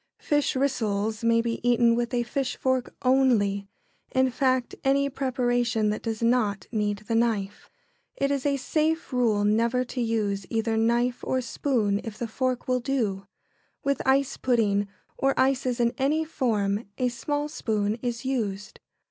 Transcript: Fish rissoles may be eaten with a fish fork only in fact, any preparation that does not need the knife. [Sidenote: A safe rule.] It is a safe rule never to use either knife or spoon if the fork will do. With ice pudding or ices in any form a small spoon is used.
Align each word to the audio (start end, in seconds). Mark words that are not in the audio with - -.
Fish 0.17 0.55
rissoles 0.55 1.23
may 1.23 1.41
be 1.43 1.59
eaten 1.61 1.93
with 1.93 2.11
a 2.11 2.23
fish 2.23 2.57
fork 2.57 2.95
only 3.03 3.67
in 4.09 4.31
fact, 4.31 4.73
any 4.83 5.11
preparation 5.11 5.91
that 5.91 6.01
does 6.01 6.23
not 6.23 6.65
need 6.71 6.97
the 7.07 7.13
knife. 7.13 7.69
[Sidenote: 8.17 8.17
A 8.17 8.23
safe 8.23 8.23
rule.] 8.23 8.23
It 8.25 8.31
is 8.31 8.45
a 8.47 8.63
safe 8.65 9.13
rule 9.13 9.43
never 9.45 9.83
to 9.85 10.01
use 10.01 10.47
either 10.49 10.75
knife 10.75 11.19
or 11.23 11.39
spoon 11.39 12.01
if 12.03 12.17
the 12.17 12.27
fork 12.27 12.67
will 12.67 12.79
do. 12.79 13.27
With 13.83 14.01
ice 14.03 14.37
pudding 14.37 14.87
or 15.19 15.39
ices 15.39 15.79
in 15.79 15.93
any 15.99 16.25
form 16.25 16.87
a 16.97 17.09
small 17.09 17.47
spoon 17.47 17.99
is 18.01 18.25
used. 18.25 18.79